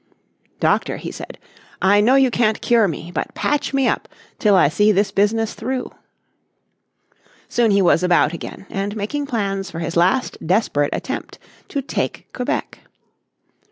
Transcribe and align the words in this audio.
"Doctor," 0.59 0.97
he 0.97 1.11
said, 1.11 1.37
"I 1.79 2.01
know 2.01 2.15
you 2.15 2.31
can't 2.31 2.59
cure 2.59 2.87
me 2.87 3.11
but 3.13 3.35
patch 3.35 3.71
me 3.71 3.87
up 3.87 4.07
till 4.39 4.55
I 4.55 4.67
see 4.67 4.91
this 4.91 5.11
business 5.11 5.53
through." 5.53 5.91
Soon 7.47 7.69
he 7.69 7.83
was 7.83 8.01
about 8.01 8.33
again, 8.33 8.65
and 8.71 8.95
making 8.95 9.27
plans 9.27 9.69
for 9.69 9.77
his 9.77 9.95
last 9.95 10.39
desperate 10.43 10.89
attempt 10.91 11.37
to 11.67 11.83
take 11.83 12.33
Quebec. 12.33 12.79